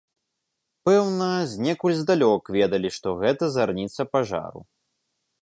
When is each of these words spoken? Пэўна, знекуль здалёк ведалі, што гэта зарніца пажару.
Пэўна, 0.87 1.27
знекуль 1.51 1.97
здалёк 1.99 2.43
ведалі, 2.57 2.89
што 2.97 3.09
гэта 3.21 3.43
зарніца 3.59 4.01
пажару. 4.15 4.61